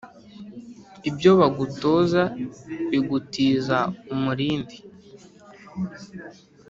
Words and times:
ibyo 1.09 1.31
bagutoza 1.39 2.21
bigutiza 2.89 3.77
umurindi 4.13 4.77